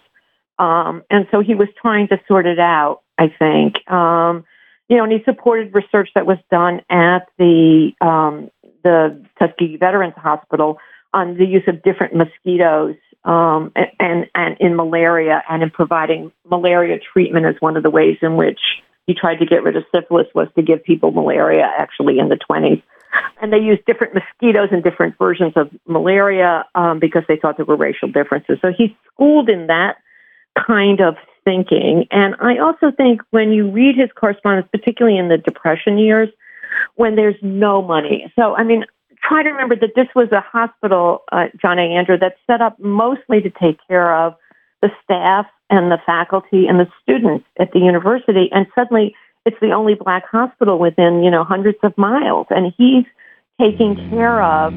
Um, 0.58 1.02
and 1.08 1.26
so 1.30 1.40
he 1.40 1.54
was 1.54 1.68
trying 1.80 2.08
to 2.08 2.20
sort 2.28 2.46
it 2.46 2.58
out, 2.58 3.00
I 3.16 3.28
think. 3.38 3.88
Um, 3.90 4.44
you 4.88 4.96
know, 4.96 5.04
and 5.04 5.12
he 5.12 5.22
supported 5.24 5.74
research 5.74 6.10
that 6.14 6.26
was 6.26 6.38
done 6.50 6.82
at 6.90 7.28
the 7.38 7.92
um, 8.00 8.50
the 8.82 9.24
Tuskegee 9.38 9.76
Veterans 9.76 10.14
Hospital 10.16 10.78
on 11.14 11.36
the 11.36 11.46
use 11.46 11.62
of 11.66 11.82
different 11.82 12.14
mosquitoes 12.14 12.96
um, 13.24 13.72
and, 13.98 14.26
and 14.34 14.56
in 14.60 14.76
malaria 14.76 15.42
and 15.48 15.62
in 15.62 15.70
providing 15.70 16.32
malaria 16.48 16.98
treatment 17.12 17.46
as 17.46 17.54
one 17.60 17.76
of 17.76 17.82
the 17.82 17.90
ways 17.90 18.16
in 18.22 18.36
which 18.36 18.60
he 19.06 19.14
tried 19.14 19.36
to 19.36 19.46
get 19.46 19.62
rid 19.62 19.76
of 19.76 19.84
syphilis 19.94 20.26
was 20.34 20.48
to 20.56 20.62
give 20.62 20.82
people 20.84 21.10
malaria 21.10 21.68
actually 21.78 22.18
in 22.18 22.28
the 22.28 22.38
20s. 22.50 22.82
And 23.42 23.52
they 23.52 23.58
used 23.58 23.84
different 23.86 24.14
mosquitoes 24.14 24.68
and 24.70 24.82
different 24.82 25.16
versions 25.18 25.52
of 25.56 25.70
malaria 25.86 26.64
um, 26.74 26.98
because 26.98 27.22
they 27.28 27.36
thought 27.36 27.56
there 27.56 27.66
were 27.66 27.76
racial 27.76 28.08
differences. 28.08 28.58
So 28.60 28.72
he's 28.76 28.90
schooled 29.12 29.48
in 29.48 29.66
that 29.68 29.96
kind 30.66 31.00
of 31.00 31.16
thinking. 31.44 32.06
And 32.10 32.34
I 32.40 32.58
also 32.58 32.90
think 32.90 33.22
when 33.30 33.52
you 33.52 33.70
read 33.70 33.96
his 33.96 34.10
correspondence, 34.14 34.68
particularly 34.70 35.18
in 35.18 35.28
the 35.28 35.38
Depression 35.38 35.98
years, 35.98 36.28
when 36.96 37.16
there's 37.16 37.36
no 37.42 37.82
money. 37.82 38.32
So, 38.36 38.54
I 38.54 38.62
mean, 38.62 38.84
try 39.26 39.42
to 39.42 39.50
remember 39.50 39.76
that 39.76 39.94
this 39.94 40.08
was 40.14 40.30
a 40.32 40.40
hospital, 40.40 41.22
uh, 41.32 41.46
John 41.60 41.78
A. 41.78 41.82
Andrew, 41.82 42.18
that's 42.18 42.38
set 42.46 42.60
up 42.60 42.78
mostly 42.78 43.40
to 43.40 43.50
take 43.50 43.78
care 43.88 44.14
of 44.14 44.34
the 44.82 44.90
staff 45.04 45.46
and 45.68 45.90
the 45.90 45.98
faculty 46.04 46.66
and 46.66 46.80
the 46.80 46.88
students 47.02 47.46
at 47.58 47.72
the 47.72 47.78
university. 47.78 48.48
And 48.52 48.66
suddenly 48.74 49.14
it's 49.46 49.56
the 49.60 49.72
only 49.72 49.94
black 49.94 50.26
hospital 50.26 50.78
within, 50.78 51.22
you 51.22 51.30
know, 51.30 51.44
hundreds 51.44 51.78
of 51.82 51.96
miles. 51.96 52.46
And 52.50 52.72
he's 52.76 53.04
taking 53.60 53.96
care 54.10 54.42
of 54.42 54.72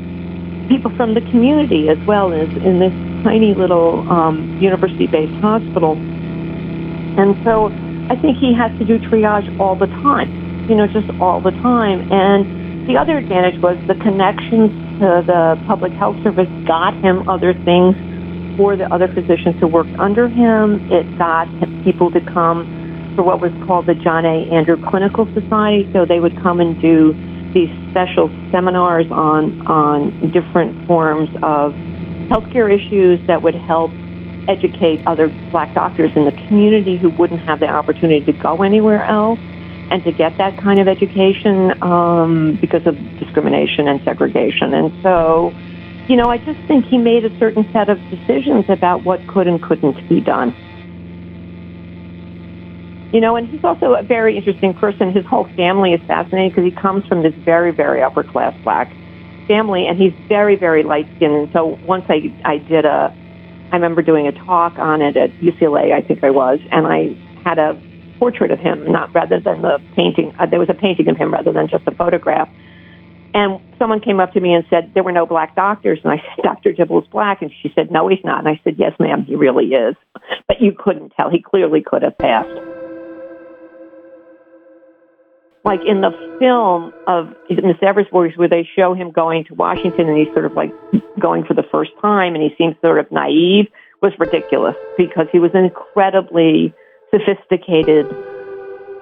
people 0.70 0.96
from 0.96 1.14
the 1.14 1.22
community 1.32 1.90
as 1.90 1.98
well 2.08 2.32
as 2.34 2.48
in 2.64 2.80
this 2.80 2.94
tiny 3.24 3.54
little 3.54 4.10
um, 4.10 4.58
university 4.62 5.08
based 5.08 5.34
hospital. 5.42 5.94
And 5.94 7.36
so 7.44 7.68
I 8.10 8.16
think 8.16 8.38
he 8.38 8.54
has 8.54 8.72
to 8.80 8.86
do 8.86 9.00
triage 9.00 9.60
all 9.60 9.76
the 9.76 9.88
time, 9.88 10.70
you 10.70 10.76
know, 10.76 10.88
just 10.88 11.10
all 11.20 11.42
the 11.42 11.52
time. 11.52 12.12
And 12.12 12.88
the 12.88 12.98
other 12.98 13.18
advantage 13.18 13.62
was 13.62 13.78
the 13.88 13.96
connections 13.96 14.72
to 15.00 15.24
the 15.26 15.62
public 15.68 15.92
health 15.94 16.16
service 16.24 16.50
got 16.66 16.94
him 16.96 17.28
other 17.28 17.54
things 17.54 17.96
for 18.58 18.76
the 18.76 18.92
other 18.94 19.08
physicians 19.08 19.60
who 19.60 19.68
worked 19.68 19.98
under 20.00 20.28
him. 20.28 20.92
It 20.92 21.18
got 21.18 21.48
people 21.84 22.12
to 22.12 22.22
come 22.22 22.83
for 23.16 23.24
what 23.24 23.40
was 23.42 23.52
called 23.66 23.86
the 23.86 23.96
John 23.96 24.26
A. 24.26 24.50
Andrew 24.52 24.78
Clinical 24.90 25.26
Society. 25.34 25.90
So 25.94 26.06
they 26.06 26.20
would 26.20 26.36
come 26.42 26.60
and 26.60 26.80
do 26.82 27.14
these 27.54 27.70
special 27.92 28.30
seminars 28.52 29.10
on 29.12 29.66
on 29.68 30.32
different 30.32 30.88
forms 30.88 31.30
of 31.44 31.74
healthcare 32.30 32.74
issues 32.74 33.26
that 33.28 33.42
would 33.42 33.56
help 33.56 33.92
educate 34.48 35.06
other 35.08 35.30
black 35.52 35.74
doctors 35.74 36.12
in 36.16 36.26
the 36.26 36.32
community 36.48 36.98
who 36.98 37.10
wouldn't 37.12 37.42
have 37.42 37.60
the 37.60 37.68
opportunity 37.68 38.26
to 38.26 38.34
go 38.34 38.62
anywhere 38.64 39.04
else 39.06 39.40
and 39.92 40.04
to 40.04 40.12
get 40.12 40.38
that 40.38 40.58
kind 40.58 40.80
of 40.80 40.88
education 40.88 41.72
um, 41.84 42.58
because 42.60 42.86
of 42.88 42.98
discrimination 43.20 43.88
and 43.88 44.02
segregation. 44.04 44.74
And 44.74 44.92
so, 45.04 45.54
you 46.08 46.16
know, 46.16 46.30
I 46.30 46.38
just 46.40 46.60
think 46.68 46.86
he 46.86 46.98
made 46.98 47.26
a 47.26 47.38
certain 47.38 47.70
set 47.72 47.90
of 47.90 48.00
decisions 48.10 48.66
about 48.70 49.04
what 49.04 49.26
could 49.28 49.48
and 49.48 49.62
couldn't 49.62 50.10
be 50.10 50.20
done. 50.20 50.56
You 53.14 53.22
know, 53.22 53.36
and 53.36 53.48
he's 53.48 53.64
also 53.64 53.94
a 53.94 54.02
very 54.02 54.36
interesting 54.36 54.74
person. 54.74 55.14
His 55.14 55.24
whole 55.24 55.48
family 55.56 55.94
is 55.94 56.02
fascinating 56.08 56.50
because 56.50 56.64
he 56.64 56.72
comes 56.72 57.06
from 57.06 57.22
this 57.22 57.36
very, 57.46 57.70
very 57.72 58.02
upper 58.02 58.24
class 58.24 58.56
black 58.64 58.92
family, 59.48 59.86
and 59.86 60.00
he's 60.00 60.14
very, 60.28 60.56
very 60.56 60.82
light 60.82 61.06
skinned. 61.16 61.36
And 61.36 61.52
so 61.54 61.78
once 61.86 62.06
I, 62.10 62.34
I 62.44 62.58
did 62.58 62.86
a, 62.86 63.16
I 63.72 63.76
remember 63.76 64.02
doing 64.02 64.28
a 64.28 64.32
talk 64.32 64.80
on 64.80 65.04
it 65.04 65.16
at 65.16 65.30
UCLA, 65.34 65.94
I 65.94 66.02
think 66.02 66.24
I 66.24 66.32
was, 66.32 66.60
and 66.72 66.88
I 66.88 67.14
had 67.48 67.60
a 67.60 67.80
portrait 68.18 68.50
of 68.50 68.58
him, 68.58 68.92
not 68.92 69.14
rather 69.14 69.40
than 69.40 69.62
the 69.62 69.80
painting. 69.96 70.34
Uh, 70.40 70.48
there 70.48 70.60
was 70.60 70.70
a 70.70 70.74
painting 70.74 71.08
of 71.08 71.16
him 71.16 71.32
rather 71.32 71.54
than 71.54 71.68
just 71.68 71.86
a 71.86 71.92
photograph. 71.92 72.50
And 73.36 73.60
someone 73.78 74.00
came 74.00 74.20
up 74.20 74.34
to 74.34 74.40
me 74.40 74.54
and 74.56 74.66
said 74.72 74.92
there 74.96 75.04
were 75.04 75.12
no 75.12 75.28
black 75.28 75.56
doctors, 75.56 76.00
and 76.04 76.14
I 76.14 76.18
said 76.18 76.42
Dr. 76.44 76.74
Dibble's 76.74 77.08
black, 77.10 77.44
and 77.44 77.52
she 77.62 77.72
said 77.76 77.92
no, 77.92 78.08
he's 78.08 78.24
not. 78.24 78.40
And 78.40 78.48
I 78.48 78.60
said 78.64 78.78
yes, 78.80 78.94
ma'am, 79.00 79.24
he 79.26 79.36
really 79.36 79.66
is, 79.68 79.96
but 80.48 80.62
you 80.62 80.72
couldn't 80.76 81.12
tell. 81.12 81.30
He 81.30 81.44
clearly 81.44 81.84
could 81.84 82.02
have 82.02 82.18
passed 82.18 82.73
like 85.64 85.80
in 85.86 86.02
the 86.02 86.12
film 86.40 86.94
of 87.08 87.34
Miss 87.50 87.78
Evers' 87.82 88.08
Boys, 88.12 88.34
where 88.36 88.50
they 88.50 88.68
show 88.76 88.94
him 88.94 89.12
going 89.12 89.46
to 89.46 89.54
Washington 89.54 90.10
and 90.10 90.18
he's 90.18 90.34
sort 90.34 90.46
of 90.46 90.54
like 90.54 90.74
going 91.20 91.46
for 91.46 91.54
the 91.54 91.64
first 91.72 91.92
time 92.02 92.36
and 92.36 92.44
he 92.44 92.54
seems 92.58 92.76
sort 92.82 93.00
of 93.00 93.10
naive, 93.12 93.68
was 94.02 94.12
ridiculous 94.20 94.76
because 94.98 95.28
he 95.32 95.40
was 95.40 95.52
an 95.54 95.64
incredibly 95.64 96.74
sophisticated 97.12 98.06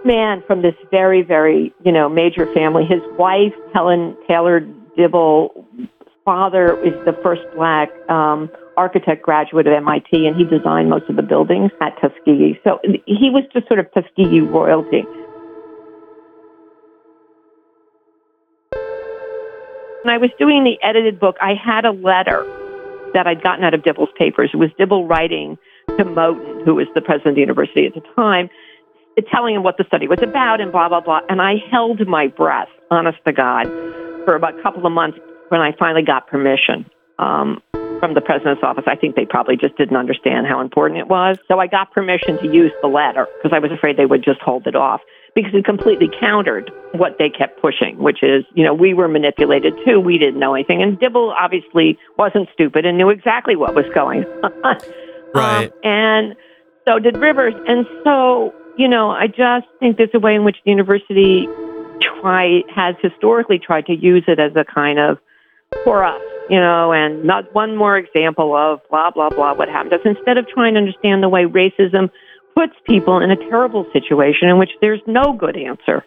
man 0.05 0.43
from 0.45 0.61
this 0.61 0.75
very, 0.91 1.23
very, 1.23 1.73
you 1.83 1.91
know, 1.91 2.07
major 2.07 2.51
family. 2.53 2.85
His 2.85 3.01
wife, 3.17 3.53
Helen 3.73 4.15
Taylor 4.27 4.59
Dibble, 4.95 5.65
father 6.25 6.79
is 6.85 6.93
the 7.05 7.13
first 7.23 7.41
black 7.55 7.89
um, 8.09 8.49
architect 8.77 9.23
graduate 9.23 9.67
of 9.67 9.73
MIT, 9.73 10.27
and 10.27 10.35
he 10.35 10.43
designed 10.43 10.89
most 10.89 11.09
of 11.09 11.15
the 11.15 11.23
buildings 11.23 11.71
at 11.81 11.99
Tuskegee. 11.99 12.59
So 12.63 12.79
he 13.05 13.29
was 13.29 13.43
just 13.53 13.67
sort 13.67 13.79
of 13.79 13.91
Tuskegee 13.93 14.41
royalty. 14.41 15.03
When 20.03 20.15
I 20.15 20.17
was 20.17 20.31
doing 20.39 20.63
the 20.63 20.81
edited 20.81 21.19
book, 21.19 21.37
I 21.39 21.53
had 21.53 21.85
a 21.85 21.91
letter 21.91 22.43
that 23.13 23.27
I'd 23.27 23.43
gotten 23.43 23.63
out 23.63 23.75
of 23.75 23.83
Dibble's 23.83 24.09
papers. 24.17 24.49
It 24.51 24.57
was 24.57 24.71
Dibble 24.75 25.05
writing 25.05 25.59
to 25.89 26.03
Moton, 26.03 26.65
who 26.65 26.75
was 26.75 26.87
the 26.95 27.01
president 27.01 27.29
of 27.29 27.35
the 27.35 27.41
university 27.41 27.85
at 27.85 27.93
the 27.93 28.01
time, 28.15 28.49
telling 29.31 29.53
him 29.53 29.61
what 29.61 29.77
the 29.77 29.83
study 29.85 30.07
was 30.07 30.17
about 30.23 30.59
and 30.59 30.71
blah, 30.71 30.89
blah, 30.89 31.01
blah. 31.01 31.19
And 31.29 31.39
I 31.39 31.57
held 31.69 32.07
my 32.07 32.27
breath, 32.27 32.69
honest 32.89 33.19
to 33.27 33.31
God, 33.31 33.67
for 34.25 34.33
about 34.33 34.57
a 34.57 34.63
couple 34.63 34.83
of 34.87 34.91
months 34.91 35.19
when 35.49 35.61
I 35.61 35.71
finally 35.77 36.01
got 36.03 36.25
permission 36.25 36.89
um, 37.19 37.61
from 37.99 38.15
the 38.15 38.21
president's 38.21 38.63
office. 38.63 38.85
I 38.87 38.95
think 38.95 39.15
they 39.15 39.25
probably 39.25 39.55
just 39.55 39.77
didn't 39.77 39.97
understand 39.97 40.47
how 40.47 40.61
important 40.61 40.99
it 40.99 41.09
was. 41.09 41.37
So 41.47 41.59
I 41.59 41.67
got 41.67 41.91
permission 41.91 42.39
to 42.39 42.51
use 42.51 42.71
the 42.81 42.87
letter 42.87 43.27
because 43.37 43.55
I 43.55 43.59
was 43.59 43.71
afraid 43.71 43.97
they 43.97 44.07
would 44.07 44.23
just 44.23 44.41
hold 44.41 44.65
it 44.65 44.75
off 44.75 45.01
because 45.35 45.53
it 45.53 45.63
completely 45.63 46.09
countered 46.19 46.71
what 46.93 47.17
they 47.17 47.29
kept 47.29 47.61
pushing, 47.61 47.97
which 47.97 48.21
is, 48.21 48.43
you 48.53 48.63
know, 48.63 48.73
we 48.73 48.93
were 48.93 49.07
manipulated 49.07 49.73
too. 49.85 49.99
We 49.99 50.17
didn't 50.17 50.39
know 50.39 50.53
anything. 50.53 50.81
And 50.81 50.99
Dibble 50.99 51.33
obviously 51.39 51.97
wasn't 52.17 52.49
stupid 52.53 52.85
and 52.85 52.97
knew 52.97 53.09
exactly 53.09 53.55
what 53.55 53.73
was 53.73 53.85
going 53.93 54.23
on. 54.43 54.77
Right. 55.33 55.67
Um, 55.67 55.73
and 55.83 56.35
so 56.85 56.99
did 56.99 57.17
Rivers. 57.17 57.53
And 57.67 57.85
so, 58.03 58.53
you 58.77 58.87
know, 58.87 59.09
I 59.09 59.27
just 59.27 59.67
think 59.79 59.97
there's 59.97 60.09
a 60.13 60.19
way 60.19 60.35
in 60.35 60.43
which 60.43 60.57
the 60.65 60.71
university 60.71 61.47
try 62.01 62.61
has 62.73 62.95
historically 63.01 63.59
tried 63.59 63.85
to 63.85 63.93
use 63.93 64.23
it 64.27 64.39
as 64.39 64.51
a 64.55 64.65
kind 64.65 64.99
of 64.99 65.17
for 65.85 66.03
us, 66.03 66.21
you 66.49 66.59
know, 66.59 66.91
and 66.91 67.23
not 67.23 67.53
one 67.53 67.77
more 67.77 67.97
example 67.97 68.55
of 68.55 68.81
blah, 68.89 69.11
blah, 69.11 69.29
blah, 69.29 69.53
what 69.53 69.69
happened. 69.69 69.93
Us 69.93 70.01
instead 70.03 70.37
of 70.37 70.47
trying 70.47 70.73
to 70.73 70.79
understand 70.79 71.23
the 71.23 71.29
way 71.29 71.45
racism 71.45 72.09
puts 72.61 72.79
people 72.85 73.19
in 73.19 73.31
a 73.31 73.35
terrible 73.49 73.87
situation 73.91 74.47
in 74.47 74.59
which 74.59 74.69
there's 74.81 75.01
no 75.07 75.33
good 75.33 75.57
answer. 75.57 76.05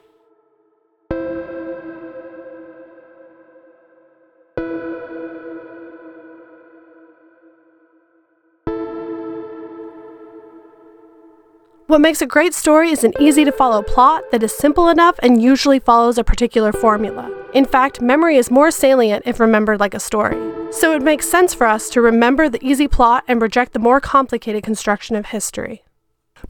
What 11.88 12.00
makes 12.00 12.22
a 12.22 12.26
great 12.26 12.54
story 12.54 12.90
is 12.90 13.02
an 13.02 13.14
easy 13.18 13.44
to 13.44 13.50
follow 13.50 13.82
plot 13.82 14.22
that 14.30 14.42
is 14.44 14.52
simple 14.52 14.88
enough 14.88 15.18
and 15.24 15.42
usually 15.42 15.80
follows 15.80 16.18
a 16.18 16.24
particular 16.24 16.72
formula. 16.72 17.32
In 17.52 17.64
fact, 17.64 18.00
memory 18.00 18.36
is 18.36 18.50
more 18.50 18.70
salient 18.70 19.24
if 19.26 19.40
remembered 19.40 19.80
like 19.80 19.94
a 19.94 20.00
story. 20.00 20.36
So 20.72 20.92
it 20.92 21.02
makes 21.02 21.28
sense 21.28 21.52
for 21.52 21.66
us 21.66 21.90
to 21.90 22.00
remember 22.00 22.48
the 22.48 22.64
easy 22.64 22.86
plot 22.86 23.24
and 23.26 23.42
reject 23.42 23.72
the 23.72 23.80
more 23.80 24.00
complicated 24.00 24.62
construction 24.62 25.16
of 25.16 25.26
history. 25.26 25.82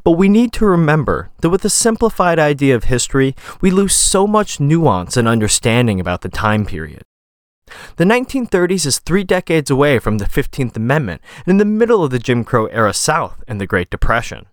But 0.03 0.13
we 0.13 0.29
need 0.29 0.53
to 0.55 0.67
remember 0.67 1.31
that 1.41 1.51
with 1.51 1.65
a 1.65 1.71
simplified 1.71 2.39
idea 2.39 2.75
of 2.75 2.85
history, 2.85 3.35
we 3.61 3.71
lose 3.71 3.95
so 3.95 4.27
much 4.27 4.61
nuance 4.61 5.17
and 5.17 5.29
understanding 5.29 6.01
about 6.01 6.23
the 6.23 6.29
time 6.29 6.67
period. 6.67 7.03
The 7.97 8.05
1930s 8.05 8.87
is 8.87 8.99
three 8.99 9.25
decades 9.25 9.71
away 9.71 9.99
from 9.99 10.19
the 10.19 10.27
15th 10.27 10.77
Amendment 10.77 11.23
and 11.47 11.53
in 11.53 11.57
the 11.59 11.65
middle 11.65 12.05
of 12.05 12.11
the 12.11 12.19
Jim 12.19 12.45
Crow 12.45 12.67
era 12.67 12.93
South 12.93 13.43
and 13.49 13.61
the 13.61 13.67
Great 13.67 13.91
Depression. 13.91 14.47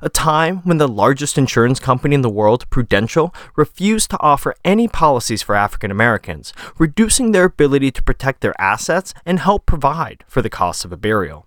A 0.00 0.08
time 0.08 0.58
when 0.64 0.78
the 0.78 0.88
largest 0.88 1.36
insurance 1.36 1.78
company 1.78 2.14
in 2.14 2.22
the 2.22 2.30
world, 2.30 2.68
Prudential, 2.70 3.34
refused 3.54 4.10
to 4.10 4.20
offer 4.20 4.54
any 4.64 4.88
policies 4.88 5.42
for 5.42 5.54
African 5.54 5.90
Americans, 5.90 6.52
reducing 6.78 7.32
their 7.32 7.44
ability 7.44 7.90
to 7.90 8.02
protect 8.02 8.40
their 8.40 8.58
assets 8.58 9.12
and 9.26 9.40
help 9.40 9.66
provide 9.66 10.24
for 10.26 10.40
the 10.40 10.50
cost 10.50 10.84
of 10.84 10.92
a 10.92 10.96
burial. 10.96 11.46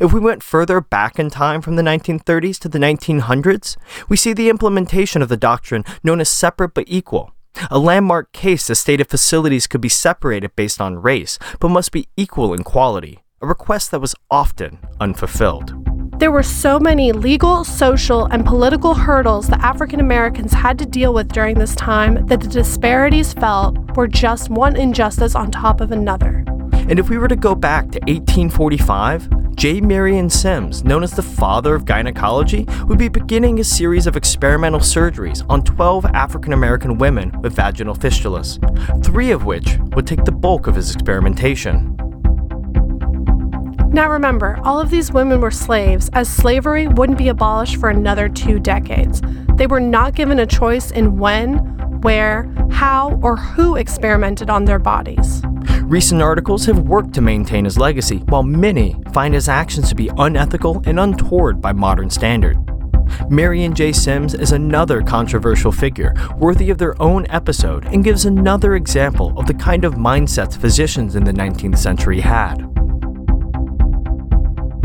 If 0.00 0.12
we 0.12 0.20
went 0.20 0.42
further 0.42 0.80
back 0.80 1.18
in 1.18 1.30
time 1.30 1.60
from 1.60 1.76
the 1.76 1.82
1930s 1.82 2.58
to 2.60 2.68
the 2.68 2.78
1900s, 2.78 3.76
we 4.08 4.16
see 4.16 4.32
the 4.32 4.48
implementation 4.48 5.22
of 5.22 5.28
the 5.28 5.36
doctrine 5.36 5.84
known 6.02 6.20
as 6.20 6.28
separate 6.28 6.74
but 6.74 6.84
equal. 6.86 7.32
A 7.70 7.78
landmark 7.78 8.32
case 8.32 8.68
that 8.68 8.76
stated 8.76 9.08
facilities 9.08 9.66
could 9.66 9.80
be 9.80 9.88
separated 9.88 10.54
based 10.54 10.80
on 10.80 11.02
race, 11.02 11.38
but 11.58 11.70
must 11.70 11.90
be 11.90 12.08
equal 12.16 12.54
in 12.54 12.62
quality, 12.62 13.20
a 13.40 13.46
request 13.46 13.90
that 13.90 14.00
was 14.00 14.14
often 14.30 14.78
unfulfilled. 15.00 15.87
There 16.18 16.32
were 16.32 16.42
so 16.42 16.80
many 16.80 17.12
legal, 17.12 17.62
social, 17.62 18.24
and 18.26 18.44
political 18.44 18.92
hurdles 18.92 19.46
that 19.46 19.60
African 19.60 20.00
Americans 20.00 20.52
had 20.52 20.76
to 20.80 20.84
deal 20.84 21.14
with 21.14 21.28
during 21.28 21.56
this 21.56 21.76
time 21.76 22.26
that 22.26 22.40
the 22.40 22.48
disparities 22.48 23.32
felt 23.34 23.78
were 23.96 24.08
just 24.08 24.50
one 24.50 24.74
injustice 24.74 25.36
on 25.36 25.52
top 25.52 25.80
of 25.80 25.92
another. 25.92 26.44
And 26.72 26.98
if 26.98 27.08
we 27.08 27.18
were 27.18 27.28
to 27.28 27.36
go 27.36 27.54
back 27.54 27.84
to 27.92 28.00
1845, 28.00 29.54
J. 29.54 29.80
Marion 29.80 30.28
Sims, 30.28 30.82
known 30.82 31.04
as 31.04 31.12
the 31.12 31.22
father 31.22 31.76
of 31.76 31.84
gynecology, 31.84 32.66
would 32.86 32.98
be 32.98 33.08
beginning 33.08 33.60
a 33.60 33.64
series 33.64 34.08
of 34.08 34.16
experimental 34.16 34.80
surgeries 34.80 35.46
on 35.48 35.62
12 35.62 36.04
African 36.06 36.52
American 36.52 36.98
women 36.98 37.30
with 37.42 37.52
vaginal 37.52 37.94
fistulas, 37.94 38.58
three 39.04 39.30
of 39.30 39.44
which 39.44 39.78
would 39.94 40.06
take 40.06 40.24
the 40.24 40.32
bulk 40.32 40.66
of 40.66 40.74
his 40.74 40.92
experimentation. 40.92 41.96
Now 43.90 44.10
remember, 44.10 44.60
all 44.64 44.78
of 44.78 44.90
these 44.90 45.12
women 45.12 45.40
were 45.40 45.50
slaves, 45.50 46.10
as 46.12 46.28
slavery 46.28 46.88
wouldn't 46.88 47.16
be 47.16 47.28
abolished 47.28 47.76
for 47.76 47.88
another 47.88 48.28
two 48.28 48.58
decades. 48.58 49.22
They 49.54 49.66
were 49.66 49.80
not 49.80 50.14
given 50.14 50.38
a 50.38 50.46
choice 50.46 50.90
in 50.90 51.18
when, 51.18 51.56
where, 52.02 52.52
how, 52.70 53.18
or 53.22 53.36
who 53.36 53.76
experimented 53.76 54.50
on 54.50 54.66
their 54.66 54.78
bodies. 54.78 55.42
Recent 55.82 56.20
articles 56.20 56.66
have 56.66 56.80
worked 56.80 57.14
to 57.14 57.22
maintain 57.22 57.64
his 57.64 57.78
legacy, 57.78 58.18
while 58.28 58.42
many 58.42 58.94
find 59.14 59.32
his 59.32 59.48
actions 59.48 59.88
to 59.88 59.94
be 59.94 60.10
unethical 60.18 60.82
and 60.84 61.00
untoward 61.00 61.62
by 61.62 61.72
modern 61.72 62.10
standard. 62.10 62.58
Marion 63.30 63.74
J. 63.74 63.92
Sims 63.92 64.34
is 64.34 64.52
another 64.52 65.00
controversial 65.00 65.72
figure 65.72 66.14
worthy 66.36 66.68
of 66.68 66.76
their 66.76 67.00
own 67.00 67.26
episode 67.30 67.86
and 67.86 68.04
gives 68.04 68.26
another 68.26 68.74
example 68.74 69.32
of 69.38 69.46
the 69.46 69.54
kind 69.54 69.86
of 69.86 69.94
mindsets 69.94 70.58
physicians 70.58 71.16
in 71.16 71.24
the 71.24 71.32
19th 71.32 71.78
century 71.78 72.20
had. 72.20 72.77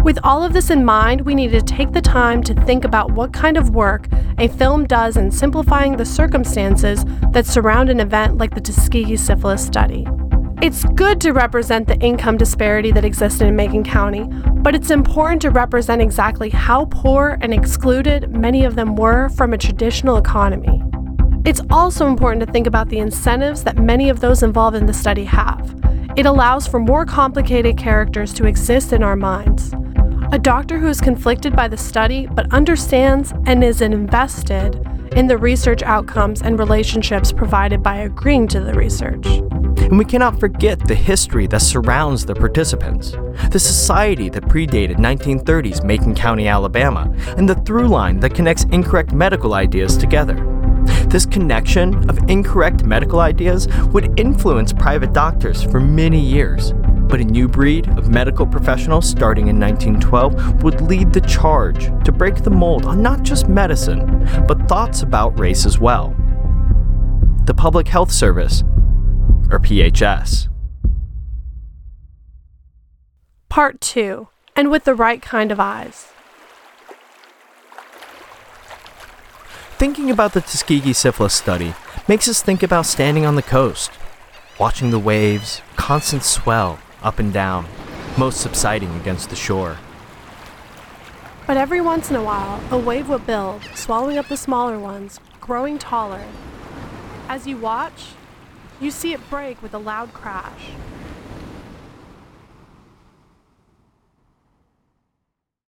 With 0.03 0.19
all 0.21 0.43
of 0.43 0.51
this 0.51 0.69
in 0.69 0.83
mind, 0.83 1.21
we 1.21 1.33
need 1.33 1.51
to 1.51 1.61
take 1.61 1.93
the 1.93 2.01
time 2.01 2.43
to 2.43 2.53
think 2.65 2.83
about 2.83 3.13
what 3.13 3.31
kind 3.31 3.55
of 3.55 3.69
work 3.69 4.09
a 4.37 4.49
film 4.49 4.85
does 4.85 5.15
in 5.15 5.31
simplifying 5.31 5.95
the 5.95 6.03
circumstances 6.03 7.05
that 7.31 7.45
surround 7.45 7.89
an 7.89 8.01
event 8.01 8.37
like 8.37 8.53
the 8.53 8.59
Tuskegee 8.59 9.15
syphilis 9.15 9.65
study. 9.65 10.05
It's 10.61 10.83
good 10.83 11.21
to 11.21 11.31
represent 11.31 11.87
the 11.87 11.97
income 11.99 12.35
disparity 12.35 12.91
that 12.91 13.05
existed 13.05 13.47
in 13.47 13.55
Macon 13.55 13.85
County, 13.85 14.25
but 14.61 14.75
it's 14.75 14.91
important 14.91 15.41
to 15.43 15.51
represent 15.51 16.01
exactly 16.01 16.49
how 16.49 16.83
poor 16.91 17.37
and 17.39 17.53
excluded 17.53 18.29
many 18.29 18.65
of 18.65 18.75
them 18.75 18.97
were 18.97 19.29
from 19.29 19.53
a 19.53 19.57
traditional 19.57 20.17
economy. 20.17 20.83
It's 21.45 21.61
also 21.69 22.07
important 22.07 22.45
to 22.45 22.51
think 22.51 22.67
about 22.67 22.89
the 22.89 22.99
incentives 22.99 23.63
that 23.63 23.77
many 23.77 24.09
of 24.09 24.19
those 24.19 24.43
involved 24.43 24.75
in 24.75 24.85
the 24.85 24.93
study 24.93 25.23
have. 25.23 25.73
It 26.17 26.25
allows 26.25 26.67
for 26.67 26.79
more 26.81 27.05
complicated 27.05 27.77
characters 27.77 28.33
to 28.33 28.45
exist 28.45 28.91
in 28.91 29.01
our 29.01 29.15
minds. 29.15 29.73
A 30.33 30.39
doctor 30.39 30.79
who 30.79 30.87
is 30.87 30.99
conflicted 30.99 31.55
by 31.55 31.67
the 31.67 31.77
study 31.77 32.25
but 32.25 32.51
understands 32.51 33.31
and 33.45 33.63
is 33.63 33.81
invested 33.81 34.83
in 35.15 35.27
the 35.27 35.37
research 35.37 35.83
outcomes 35.83 36.41
and 36.41 36.57
relationships 36.57 37.31
provided 37.31 37.83
by 37.83 37.97
agreeing 37.97 38.47
to 38.47 38.59
the 38.59 38.73
research. 38.73 39.27
And 39.27 39.95
we 39.95 40.05
cannot 40.05 40.39
forget 40.39 40.79
the 40.87 40.95
history 40.95 41.45
that 41.47 41.61
surrounds 41.61 42.25
the 42.25 42.33
participants, 42.33 43.11
the 43.51 43.59
society 43.59 44.27
that 44.29 44.45
predated 44.45 44.95
1930s 44.95 45.85
Macon 45.85 46.15
County, 46.15 46.47
Alabama, 46.47 47.13
and 47.37 47.47
the 47.47 47.53
through 47.53 47.89
line 47.89 48.19
that 48.21 48.33
connects 48.33 48.63
incorrect 48.71 49.13
medical 49.13 49.53
ideas 49.53 49.95
together. 49.95 50.33
This 51.09 51.27
connection 51.27 52.09
of 52.09 52.17
incorrect 52.27 52.83
medical 52.83 53.19
ideas 53.19 53.67
would 53.89 54.19
influence 54.19 54.73
private 54.73 55.13
doctors 55.13 55.61
for 55.61 55.79
many 55.79 56.19
years, 56.19 56.73
but 57.07 57.19
a 57.19 57.23
new 57.23 57.47
breed 57.47 57.87
of 57.97 58.09
medical 58.09 58.45
professionals 58.45 59.09
starting 59.09 59.47
in 59.47 59.59
1912 59.59 60.63
would 60.63 60.81
lead 60.81 61.13
the 61.13 61.21
charge 61.21 61.85
to 62.03 62.11
break 62.11 62.43
the 62.43 62.49
mold 62.49 62.85
on 62.85 63.01
not 63.01 63.23
just 63.23 63.47
medicine, 63.47 64.27
but 64.47 64.67
thoughts 64.67 65.01
about 65.01 65.39
race 65.39 65.65
as 65.65 65.79
well. 65.79 66.15
The 67.45 67.53
Public 67.53 67.87
Health 67.87 68.11
Service, 68.11 68.63
or 69.51 69.59
PHS. 69.59 70.49
Part 73.49 73.81
2 73.81 74.27
And 74.55 74.71
with 74.71 74.85
the 74.85 74.95
right 74.95 75.21
kind 75.21 75.51
of 75.51 75.59
eyes. 75.59 76.07
Thinking 79.77 80.09
about 80.09 80.33
the 80.33 80.41
Tuskegee 80.41 80.93
syphilis 80.93 81.33
study 81.33 81.75
makes 82.07 82.27
us 82.27 82.41
think 82.41 82.63
about 82.63 82.85
standing 82.85 83.25
on 83.25 83.35
the 83.35 83.41
coast, 83.41 83.91
watching 84.59 84.91
the 84.91 84.99
waves, 84.99 85.61
constant 85.75 86.23
swell, 86.23 86.79
up 87.03 87.19
and 87.19 87.33
down, 87.33 87.65
most 88.17 88.41
subsiding 88.41 88.95
against 88.95 89.29
the 89.29 89.35
shore. 89.35 89.77
But 91.45 91.57
every 91.57 91.81
once 91.81 92.09
in 92.09 92.15
a 92.15 92.23
while, 92.23 92.61
a 92.71 92.77
wave 92.77 93.09
would 93.09 93.27
build, 93.27 93.63
swallowing 93.75 94.17
up 94.17 94.29
the 94.29 94.37
smaller 94.37 94.79
ones, 94.79 95.19
growing 95.41 95.77
taller. 95.77 96.23
As 97.27 97.45
you 97.45 97.57
watch, 97.57 98.11
you 98.79 98.91
see 98.91 99.13
it 99.13 99.29
break 99.29 99.61
with 99.61 99.73
a 99.73 99.77
loud 99.77 100.13
crash. 100.13 100.71